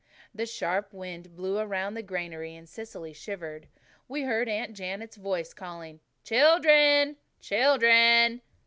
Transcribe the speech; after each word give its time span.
The 0.33 0.47
sharp 0.47 0.91
wind 0.95 1.35
blew 1.35 1.59
around 1.59 1.93
the 1.93 2.01
granary 2.01 2.55
and 2.55 2.67
Cecily 2.67 3.13
shivered. 3.13 3.67
We 4.07 4.23
heard 4.23 4.49
Aunt 4.49 4.73
Janet's 4.73 5.15
voice 5.17 5.53
calling 5.53 5.99
"Children, 6.23 7.17
children." 7.39 8.41